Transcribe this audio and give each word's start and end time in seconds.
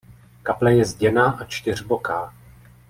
Kaple 0.43 0.75
je 0.75 0.85
zděná 0.85 1.31
a 1.31 1.43
čtyřboká. 1.45 2.33